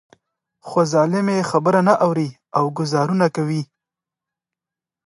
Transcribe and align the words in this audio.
خو 0.67 0.79
ظالم 0.93 1.27
يې 1.35 1.47
خبره 1.51 1.79
نه 1.87 1.93
اوري 2.05 2.29
او 2.57 2.65
ګوزارونه 2.77 3.27
کوي. 3.35 3.63